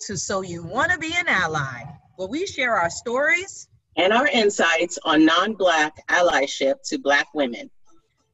[0.00, 1.84] to So You Want to Be an Ally,
[2.16, 7.70] where we share our stories and our insights on non Black allyship to Black women.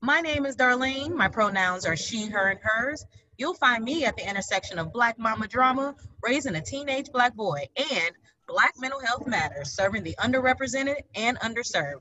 [0.00, 1.14] My name is Darlene.
[1.14, 3.04] My pronouns are she, her, and hers.
[3.36, 7.68] You'll find me at the intersection of Black mama drama, raising a teenage Black boy,
[7.76, 8.14] and
[8.48, 12.00] Black mental health matters, serving the underrepresented and underserved.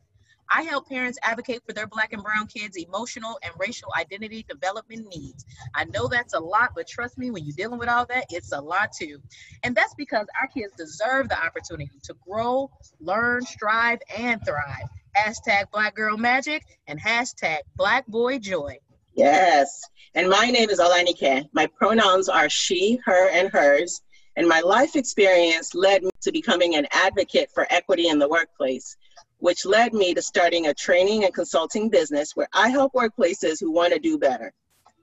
[0.55, 5.07] I help parents advocate for their Black and Brown kids' emotional and racial identity development
[5.09, 5.45] needs.
[5.73, 8.51] I know that's a lot, but trust me, when you're dealing with all that, it's
[8.51, 9.19] a lot too.
[9.64, 12.69] And that's because our kids deserve the opportunity to grow,
[13.00, 14.87] learn, strive, and thrive.
[15.18, 18.78] Hashtag Black Girl Magic and hashtag Black Boy Joy.
[19.15, 19.81] Yes.
[20.14, 21.50] And my name is Olanike.
[21.54, 24.01] My pronouns are she, her, and hers.
[24.36, 28.97] And my life experience led me to becoming an advocate for equity in the workplace
[29.43, 33.73] which led me to starting a training and consulting business where I help workplaces who
[33.73, 34.53] want to do better.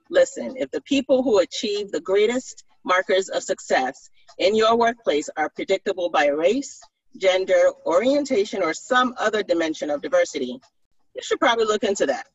[0.09, 5.47] Listen, if the people who achieve the greatest markers of success in your workplace are
[5.49, 6.81] predictable by race,
[7.17, 10.59] gender, orientation, or some other dimension of diversity,
[11.13, 12.25] you should probably look into that.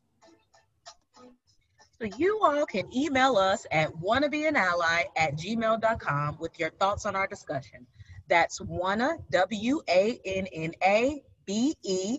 [2.00, 7.27] So you all can email us at wannabeanally at gmail.com with your thoughts on our
[7.27, 7.84] discussion.
[8.28, 12.19] That's wanna, W-A-N-N-A B E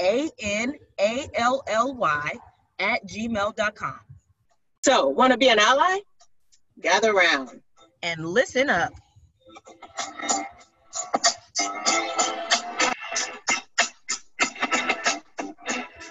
[0.00, 2.32] A N A L L Y
[2.78, 4.00] at gmail.com.
[4.84, 5.98] So, want to be an ally?
[6.80, 7.60] Gather round
[8.02, 8.92] and listen up.